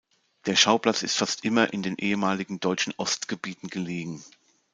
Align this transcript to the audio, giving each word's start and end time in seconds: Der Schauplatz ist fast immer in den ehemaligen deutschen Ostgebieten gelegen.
Der 0.47 0.55
Schauplatz 0.55 1.03
ist 1.03 1.17
fast 1.17 1.45
immer 1.45 1.73
in 1.73 1.83
den 1.83 1.95
ehemaligen 1.95 2.59
deutschen 2.59 2.91
Ostgebieten 2.97 3.67
gelegen. 3.69 4.23